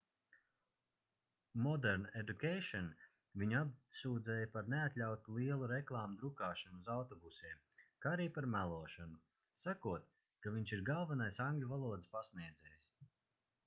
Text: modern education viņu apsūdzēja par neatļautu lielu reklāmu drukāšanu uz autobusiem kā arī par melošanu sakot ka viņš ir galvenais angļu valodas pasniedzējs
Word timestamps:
modern 1.65 2.07
education 2.21 2.87
viņu 3.41 3.57
apsūdzēja 3.59 4.47
par 4.55 4.71
neatļautu 4.75 5.35
lielu 5.39 5.69
reklāmu 5.73 6.17
drukāšanu 6.23 6.79
uz 6.85 6.89
autobusiem 6.95 7.61
kā 8.07 8.15
arī 8.19 8.27
par 8.41 8.49
melošanu 8.57 9.21
sakot 9.67 10.09
ka 10.47 10.55
viņš 10.59 10.77
ir 10.81 10.85
galvenais 10.91 11.39
angļu 11.49 11.71
valodas 11.77 12.13
pasniedzējs 12.19 12.91